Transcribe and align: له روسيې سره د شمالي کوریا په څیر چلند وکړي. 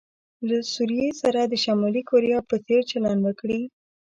له 0.47 0.57
روسيې 0.61 1.09
سره 1.21 1.41
د 1.45 1.53
شمالي 1.63 2.01
کوریا 2.09 2.39
په 2.49 2.55
څیر 2.65 2.81
چلند 2.91 3.19
وکړي. 3.23 3.61